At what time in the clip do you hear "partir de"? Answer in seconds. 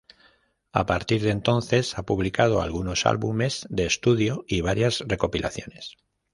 0.87-1.29